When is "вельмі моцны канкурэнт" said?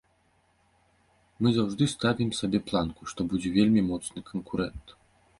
3.57-4.95